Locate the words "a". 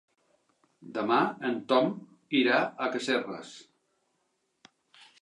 2.87-2.91